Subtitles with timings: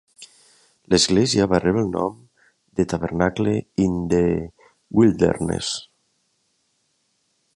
[0.93, 2.15] L'església va rebre el nom
[2.79, 3.53] de "Tabernacle
[3.85, 4.23] In The
[5.01, 5.73] Wilderness".